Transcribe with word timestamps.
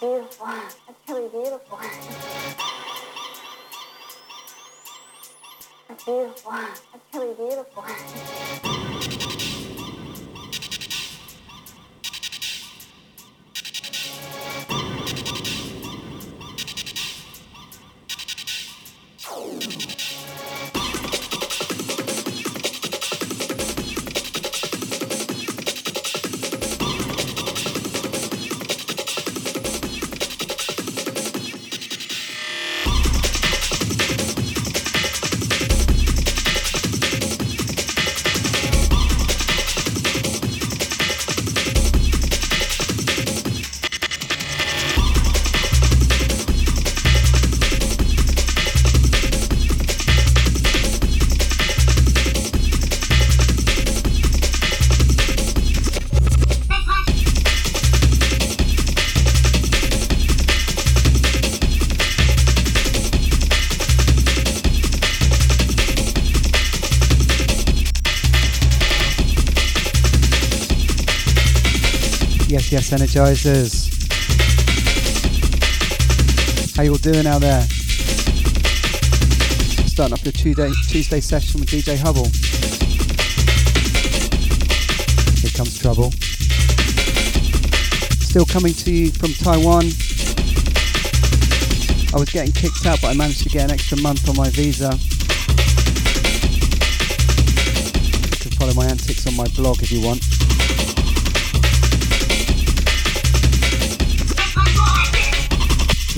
beautiful. 0.00 0.46
That's 0.46 1.08
really 1.08 1.28
beautiful. 1.28 1.78
That's 5.88 6.04
beautiful. 6.04 6.52
That's 6.52 7.14
really 7.14 7.34
beautiful. 7.34 8.69
Energizers. 72.90 73.88
How 76.76 76.82
you 76.82 76.90
all 76.92 76.98
doing 76.98 77.26
out 77.26 77.40
there? 77.40 77.62
Starting 79.86 80.12
off 80.12 80.22
the 80.22 80.32
Tuesday, 80.32 80.70
Tuesday 80.88 81.20
session 81.20 81.60
with 81.60 81.68
DJ 81.68 81.96
Hubble. 81.96 82.26
Here 85.40 85.50
comes 85.56 85.78
trouble. 85.78 86.10
Still 88.22 88.46
coming 88.46 88.74
to 88.74 88.90
you 88.90 89.10
from 89.10 89.34
Taiwan. 89.34 89.84
I 92.12 92.18
was 92.18 92.30
getting 92.30 92.52
kicked 92.52 92.86
out, 92.86 93.00
but 93.00 93.08
I 93.08 93.14
managed 93.14 93.42
to 93.44 93.48
get 93.48 93.64
an 93.64 93.70
extra 93.70 93.98
month 93.98 94.28
on 94.28 94.36
my 94.36 94.50
visa. 94.50 94.90
You 98.30 98.36
can 98.40 98.50
follow 98.58 98.74
my 98.74 98.86
antics 98.86 99.26
on 99.26 99.36
my 99.36 99.46
blog 99.54 99.82
if 99.82 99.92
you 99.92 100.04
want. 100.04 100.39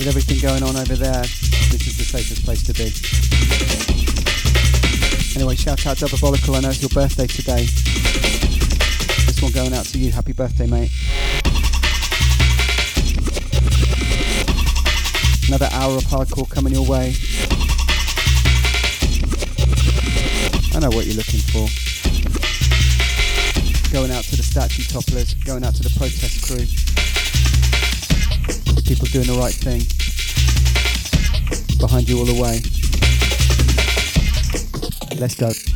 With 0.03 0.17
everything 0.17 0.39
going 0.41 0.63
on 0.63 0.75
over 0.75 0.95
there, 0.97 1.21
this 1.71 1.87
is 1.87 1.95
the 1.95 2.03
safest 2.03 2.43
place 2.43 2.61
to 2.63 2.73
be. 2.73 2.91
Anyway, 5.39 5.55
shout 5.55 5.87
out 5.87 5.95
Double 5.95 6.17
I 6.27 6.59
know 6.59 6.67
it's 6.67 6.81
your 6.81 6.89
birthday 6.89 7.25
today. 7.25 7.63
This 9.23 9.41
one 9.41 9.53
going 9.53 9.73
out 9.73 9.85
to 9.85 9.97
you. 9.97 10.11
Happy 10.11 10.33
birthday, 10.33 10.67
mate. 10.67 10.91
Another 15.47 15.69
hour 15.71 15.95
of 15.95 16.03
hardcore 16.03 16.49
coming 16.49 16.73
your 16.73 16.85
way. 16.85 17.15
I 20.75 20.79
know 20.83 20.91
what 20.91 21.05
you're 21.05 21.15
looking 21.15 21.39
for. 21.47 21.63
Going 23.93 24.11
out 24.11 24.25
to 24.25 24.35
the 24.35 24.43
statue 24.43 24.83
topplers, 24.83 25.33
going 25.45 25.63
out 25.63 25.75
to 25.75 25.83
the 25.83 25.95
protest 25.97 26.43
crew 26.45 26.67
people 28.93 29.07
doing 29.07 29.25
the 29.25 29.39
right 29.39 29.53
thing. 29.53 30.02
Behind 31.83 32.07
you 32.07 32.17
all 32.17 32.23
the 32.23 32.41
way. 32.41 32.61
Let's 35.19 35.35
go. 35.35 35.72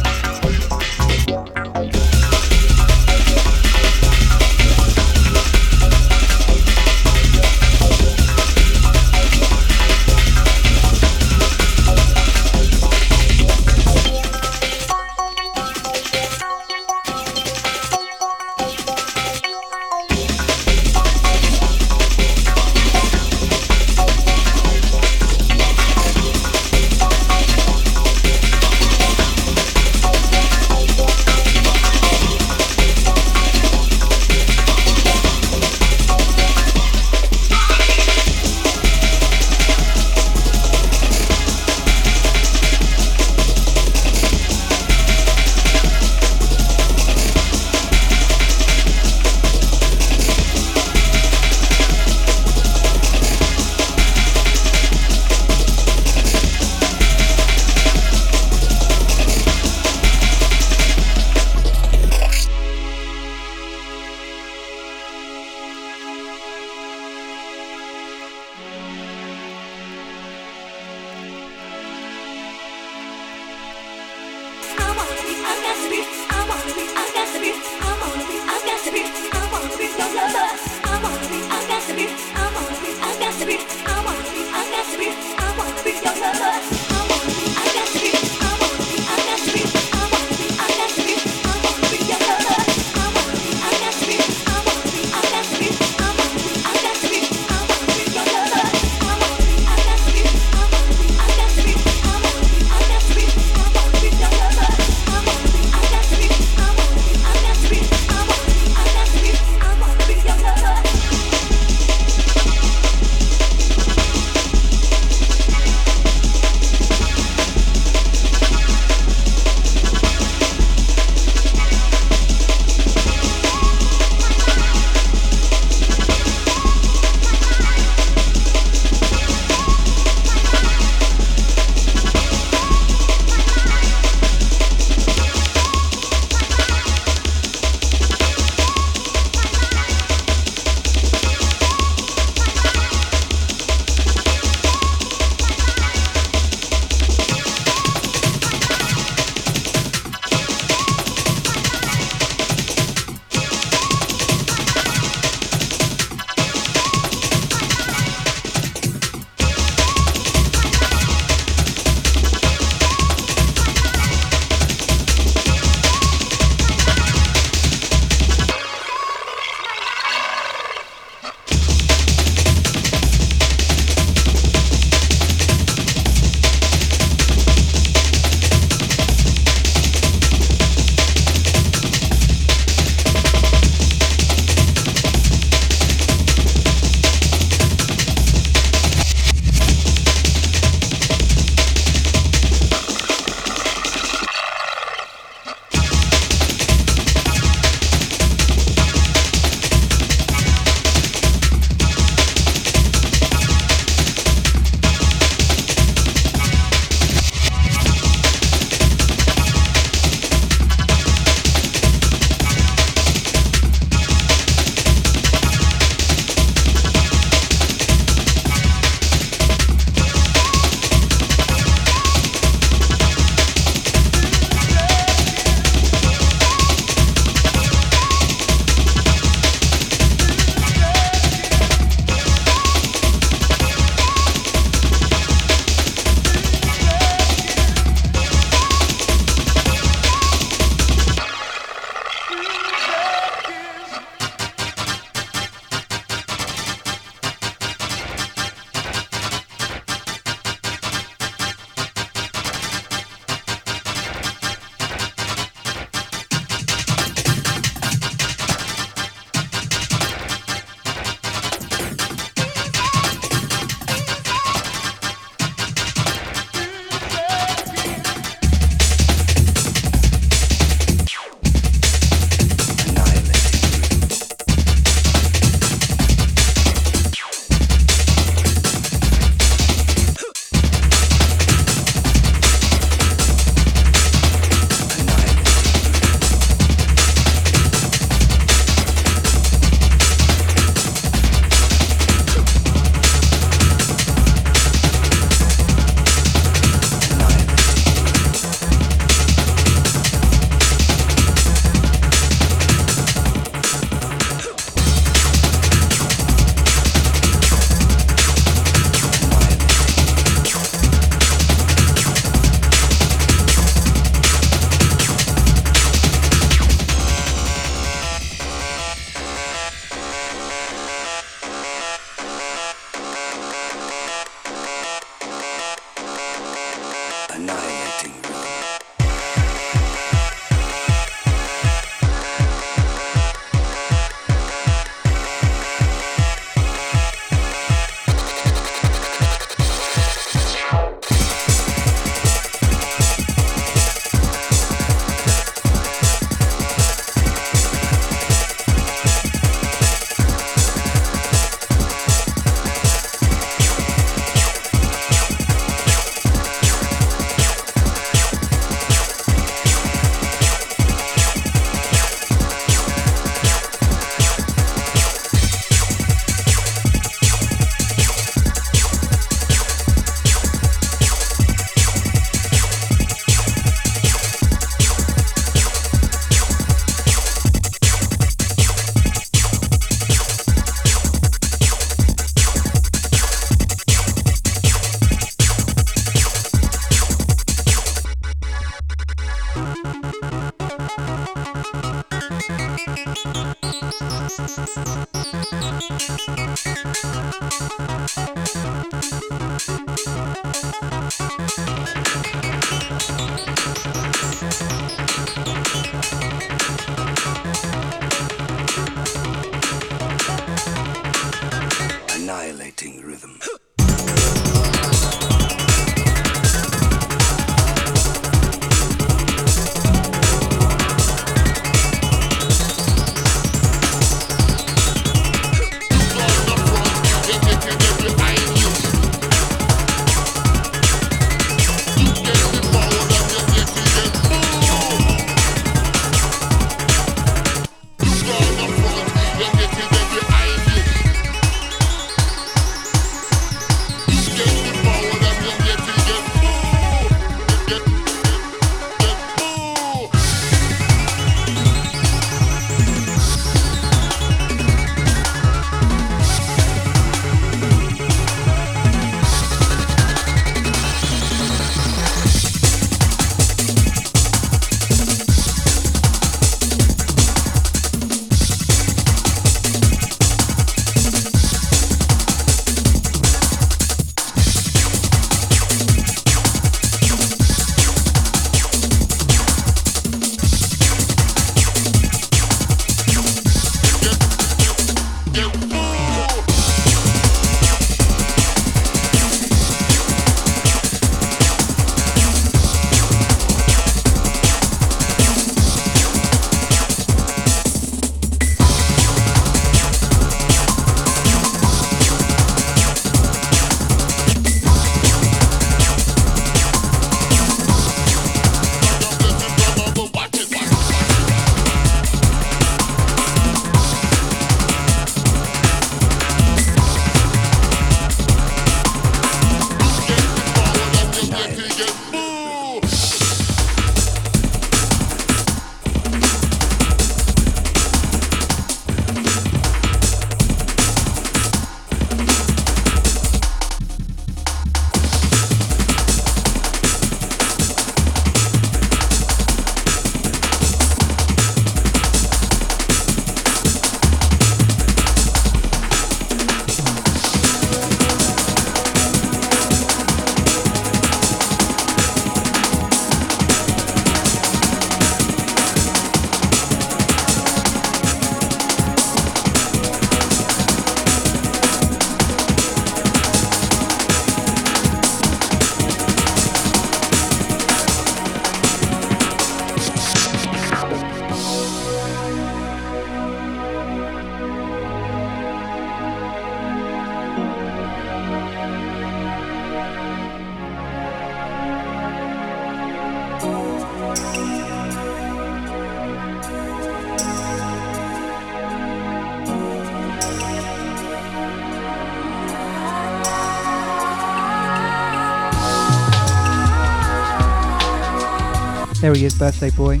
Birthday 599.38 599.70
boy. 599.70 600.00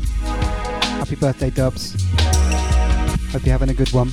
Happy 0.98 1.14
birthday, 1.14 1.48
Dubs. 1.50 1.94
Hope 3.30 3.44
you're 3.44 3.52
having 3.52 3.70
a 3.70 3.74
good 3.74 3.92
one. 3.92 4.08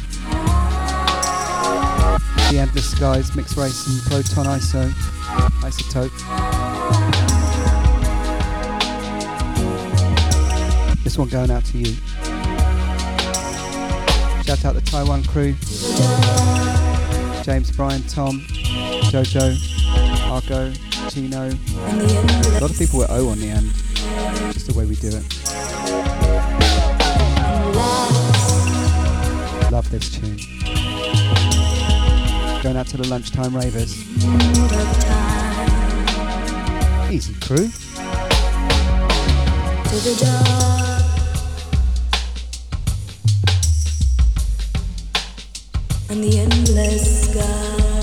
The 2.52 2.60
Endless 2.60 2.92
Skies, 2.92 3.36
Mixed 3.36 3.58
Race 3.58 3.88
and 3.88 4.02
Proton 4.04 4.46
ISO. 4.46 4.88
Isotope. 5.64 6.12
This 11.04 11.18
one 11.18 11.28
going 11.30 11.50
out 11.50 11.66
to 11.66 11.78
you. 11.80 11.96
Shout 14.44 14.64
out 14.64 14.76
the 14.76 14.82
Taiwan 14.86 15.24
crew. 15.24 15.56
James, 17.44 17.72
Brian, 17.72 18.04
Tom, 18.04 18.42
Jojo, 19.10 19.58
Argo, 20.30 20.72
Chino. 21.10 21.50
A 21.50 22.60
lot 22.62 22.70
of 22.70 22.78
people 22.78 23.00
were 23.00 23.08
O 23.10 23.30
on 23.30 23.40
the 23.40 23.48
end. 23.48 23.74
Just 24.54 24.68
the 24.68 24.74
way 24.76 24.86
we 24.86 24.96
do 24.96 25.10
it. 25.10 25.24
Love 29.72 29.90
this 29.92 30.10
tune. 30.10 30.38
Going 32.64 32.78
out 32.78 32.88
to 32.88 32.98
the 32.98 33.08
lunchtime 33.08 33.56
ravers. 33.56 33.94
Easy 37.12 37.34
crew. 37.42 37.70
And 46.10 46.24
the 46.24 46.40
endless 46.40 47.32
skies. 47.32 47.95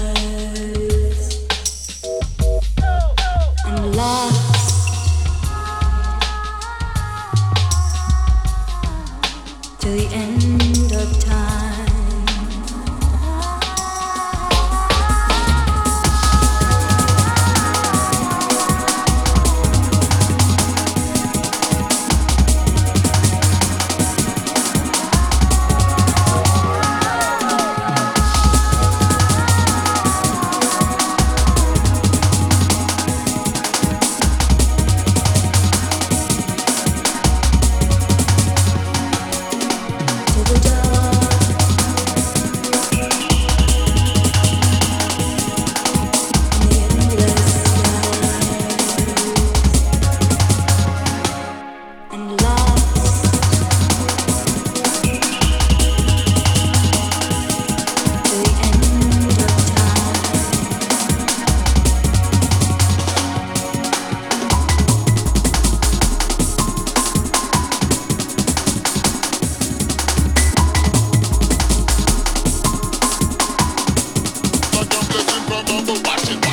Specs. 75.96 76.51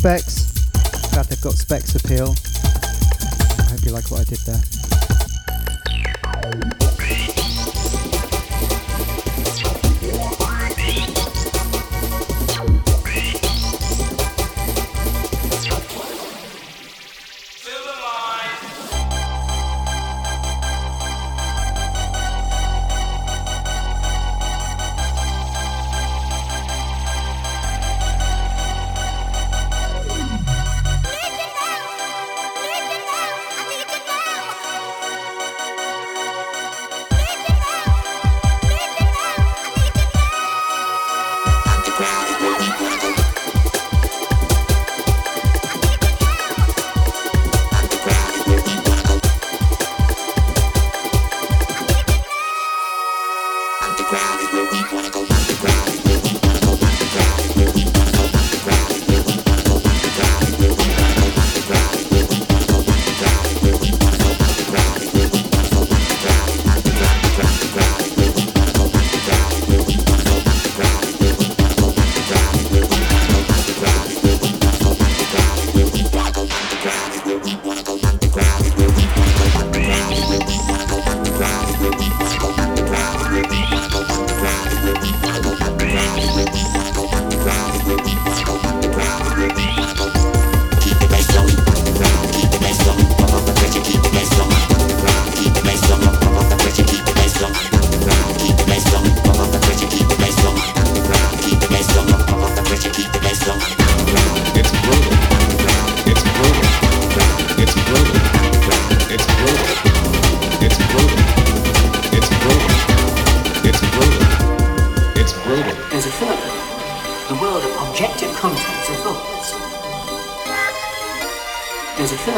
Glad 0.00 0.37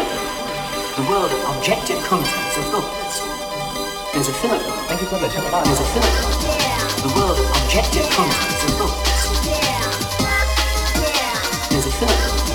There's 0.01 0.09
a 0.09 0.33
third 0.33 0.65
world, 0.65 0.97
the 0.97 1.05
world 1.11 1.31
of 1.33 1.41
objective 1.57 2.01
contents 2.05 2.57
of 2.57 2.65
thoughts. 2.73 3.21
There's 4.13 4.29
a 4.29 4.33
third. 4.33 4.61
Thank 4.89 5.01
you 5.01 5.07
for 5.07 5.19
There's 5.21 5.37
a 5.37 5.89
third 5.93 6.09
world, 6.21 6.41
the 7.05 7.13
world 7.17 7.39
of 7.39 7.47
objective 7.63 8.09
contents 8.17 8.65
of 8.65 8.71
thoughts. 8.81 9.11
There's 11.69 11.87
a 11.87 11.93
third 12.01 12.17
world, 12.17 12.49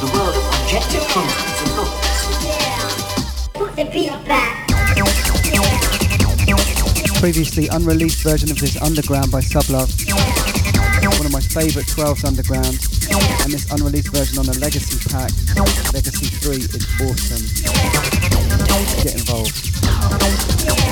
the 0.00 0.10
world 0.12 0.36
of 0.36 0.44
objective 0.60 1.04
contents 1.08 1.60
of 1.62 1.68
thoughts. 1.76 3.48
Put 3.54 3.72
the 3.76 3.84
beat 3.86 4.12
back. 4.28 4.68
Previously 7.20 7.68
unreleased 7.68 8.22
version 8.22 8.50
of 8.50 8.58
this 8.58 8.76
Underground 8.82 9.30
by 9.30 9.40
Sublove. 9.40 9.88
One 11.02 11.26
of 11.26 11.32
my 11.32 11.40
favourite 11.40 11.86
12s 11.86 12.24
Underground. 12.24 13.01
And 13.12 13.52
this 13.52 13.70
unreleased 13.70 14.08
version 14.08 14.38
on 14.38 14.46
the 14.46 14.58
Legacy 14.58 14.98
pack, 15.08 15.30
Legacy 15.92 16.26
3, 16.26 16.56
is 16.56 16.86
awesome. 17.00 17.44
Get 19.02 19.14
involved. 19.14 20.91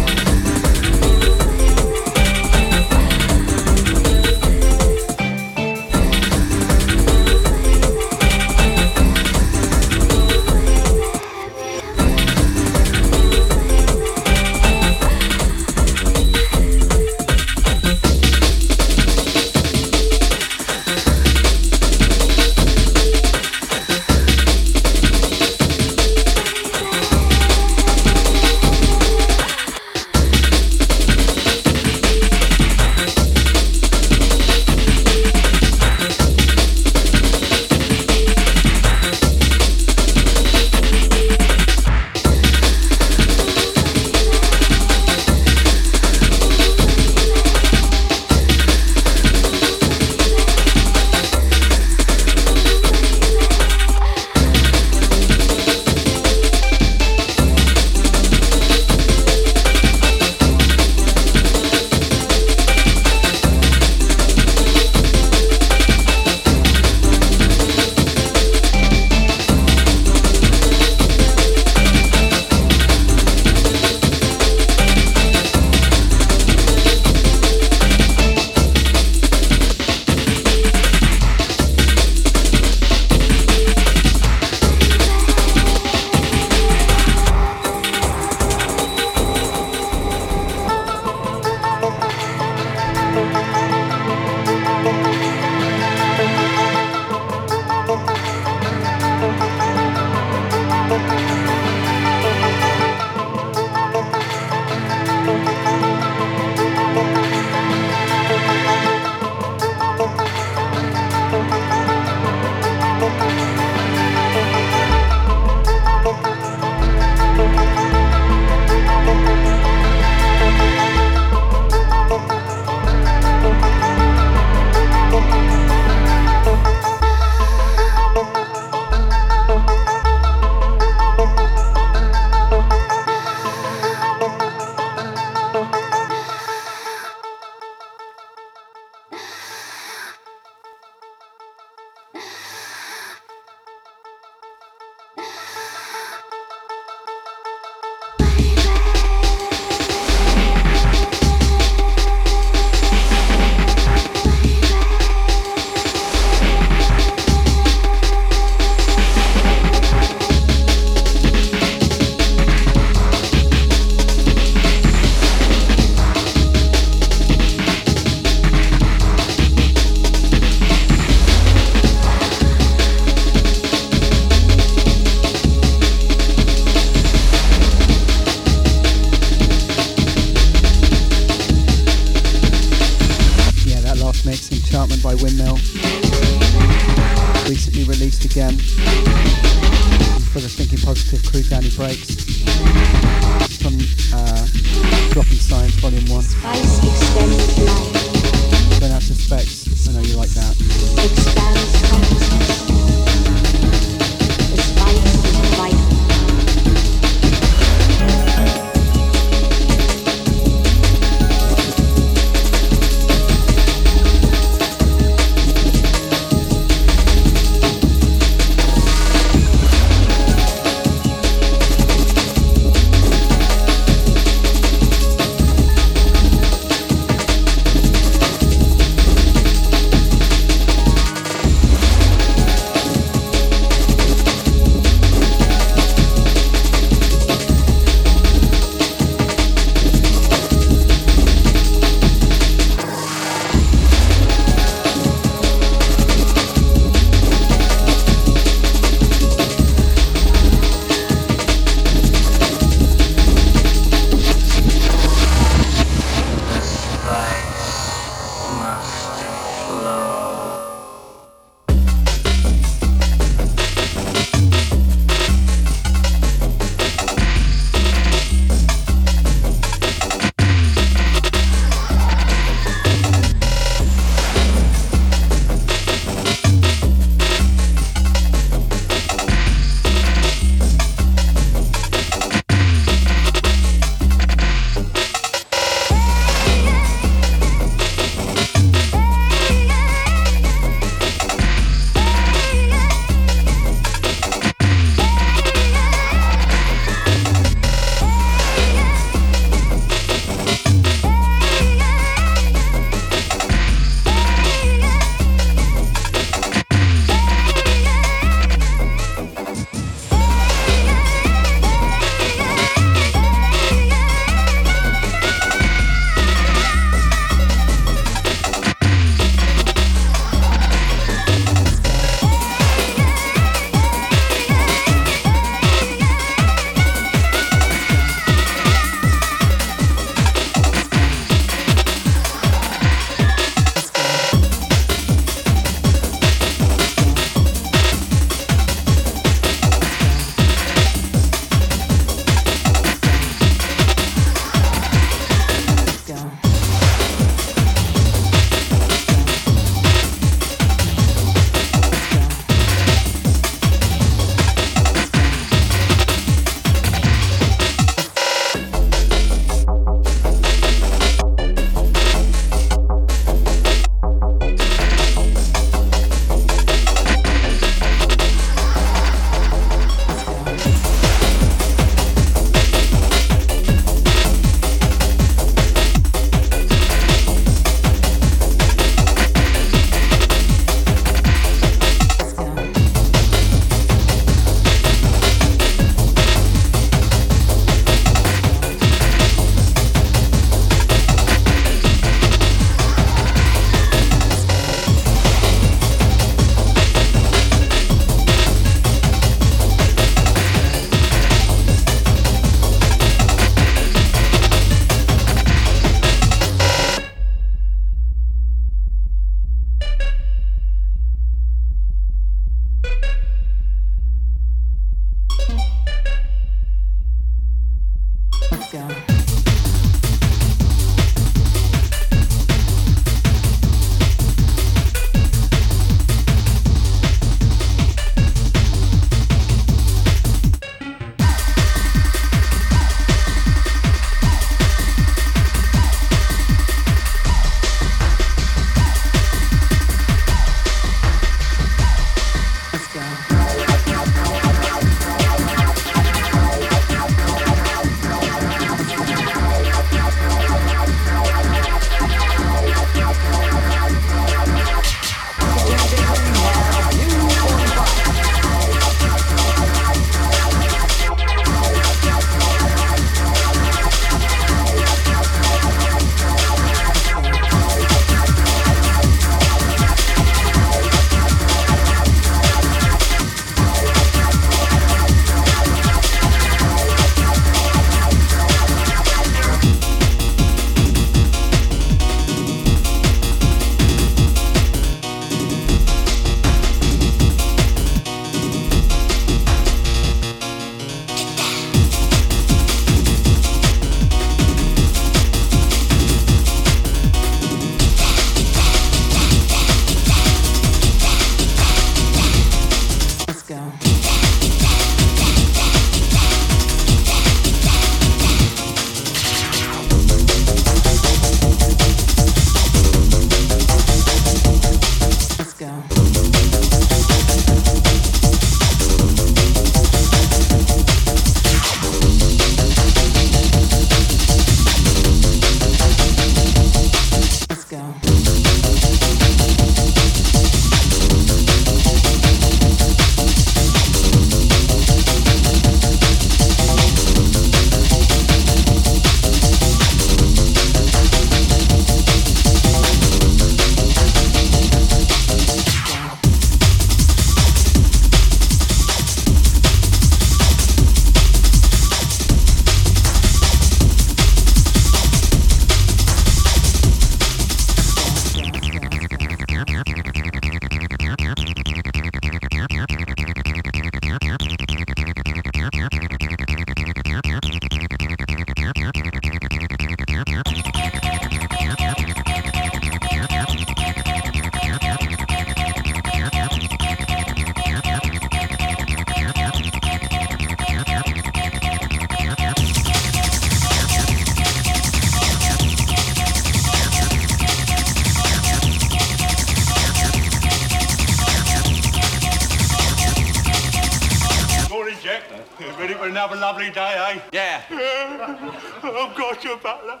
oh, 597.70 599.12
gosh, 599.16 599.44
your 599.44 599.58
butler. 599.58 600.00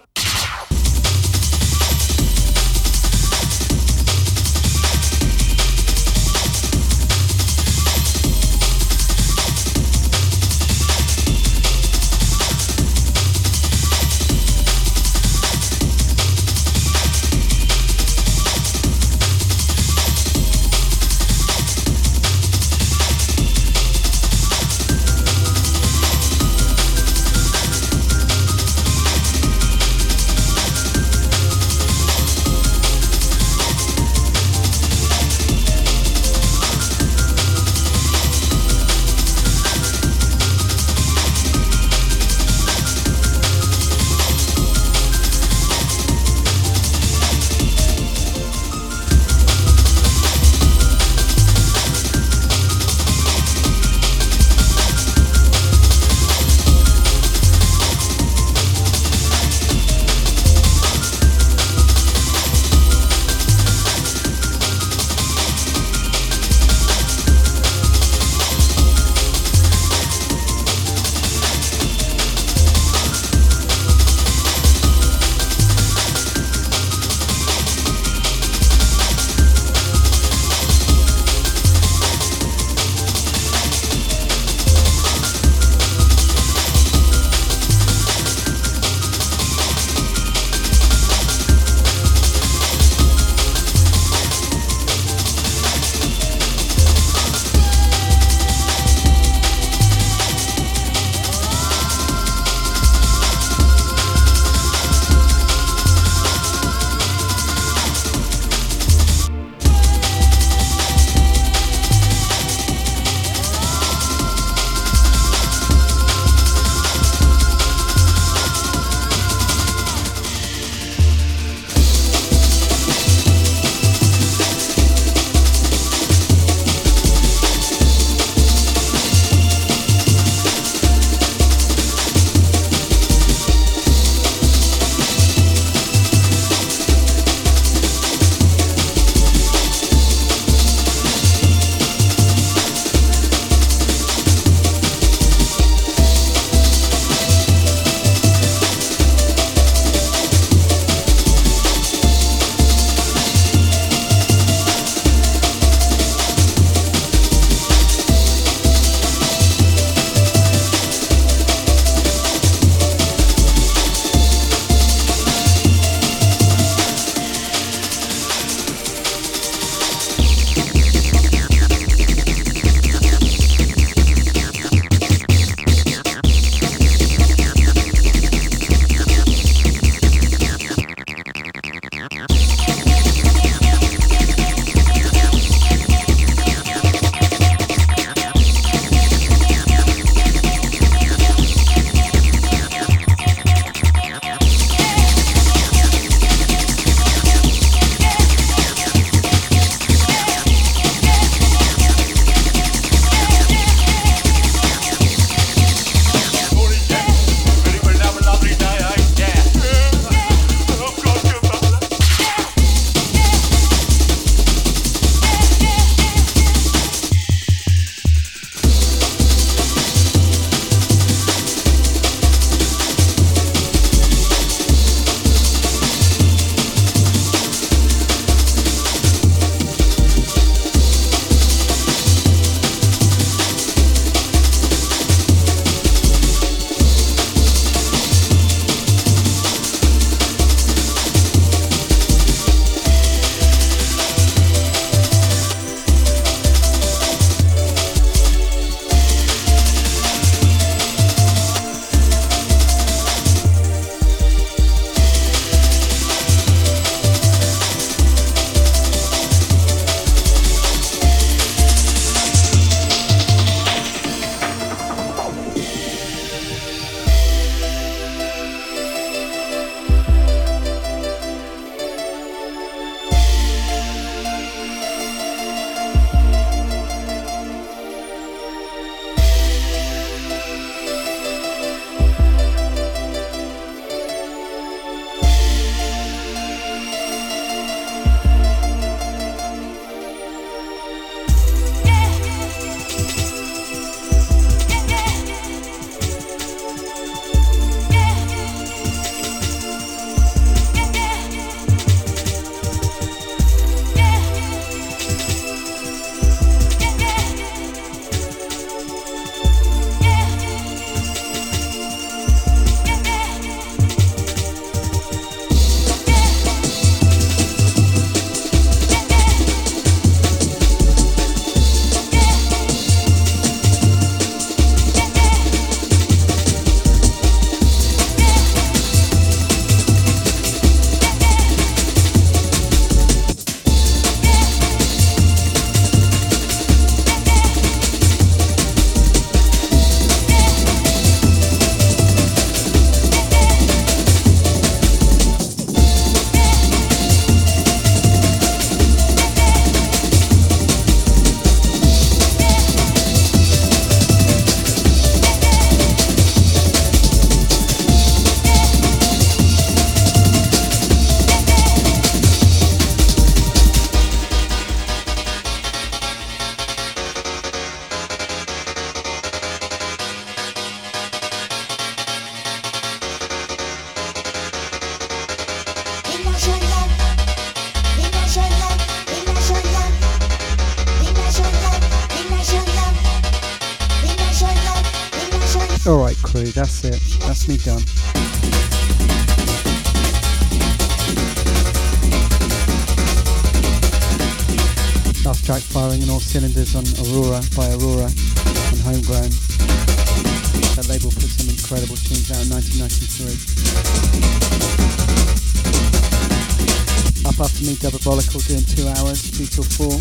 Double 408.08 408.40
doing 408.48 408.64
two 408.64 408.88
hours, 408.96 409.20
two 409.36 409.44
till 409.44 409.68
four. 409.76 409.92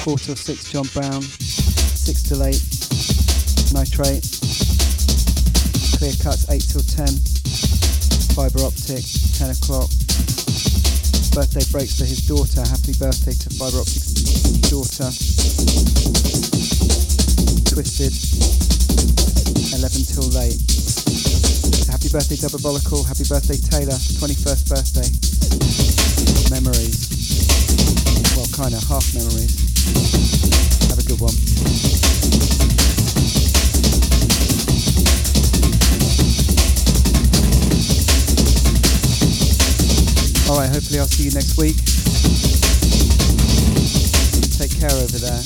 Four 0.00 0.16
till 0.16 0.34
six, 0.34 0.72
John 0.72 0.88
Brown. 0.96 1.20
Six 1.20 2.24
till 2.24 2.40
eight, 2.40 2.56
Nitrate. 3.68 4.24
Clear 6.00 6.16
cuts, 6.24 6.48
eight 6.48 6.64
till 6.64 6.80
ten. 6.80 7.12
Fibre 8.32 8.64
optic, 8.64 9.04
ten 9.36 9.52
o'clock. 9.52 9.92
Birthday 11.36 11.68
breaks 11.68 12.00
for 12.00 12.08
his 12.08 12.24
daughter. 12.24 12.64
Happy 12.64 12.96
birthday 12.96 13.36
to 13.36 13.48
Fibre 13.60 13.84
Optic's 13.84 14.72
daughter. 14.72 15.12
Twisted, 17.68 18.16
11 19.76 20.00
till 20.16 20.32
late. 20.32 20.56
Happy 21.92 22.08
birthday, 22.08 22.40
Double 22.40 23.04
Happy 23.04 23.28
birthday, 23.28 23.60
Taylor. 23.60 24.00
21st 24.00 24.64
birthday. 24.64 26.01
Memories. 26.52 27.08
Well, 28.36 28.46
kind 28.52 28.74
of 28.74 28.84
half 28.84 29.14
memories. 29.14 29.56
Have 30.90 30.98
a 30.98 31.02
good 31.08 31.18
one. 31.18 31.32
Alright, 40.46 40.68
hopefully 40.68 41.00
I'll 41.00 41.06
see 41.06 41.24
you 41.24 41.32
next 41.32 41.56
week. 41.56 41.76
Take 44.58 44.78
care 44.78 44.92
over 44.92 45.18
there. 45.18 45.42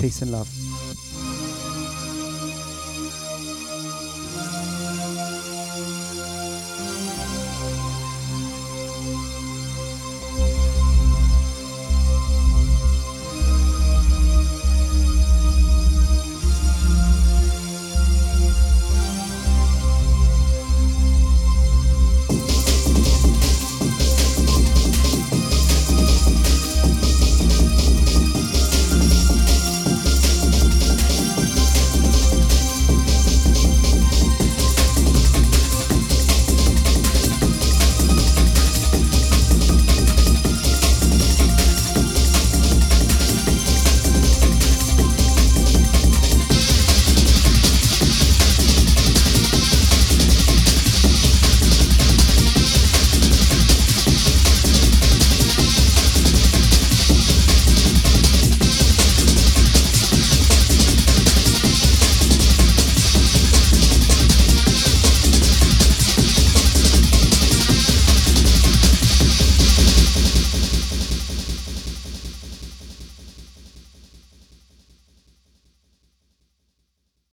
Peace 0.00 0.22
and 0.22 0.30
love. 0.30 0.57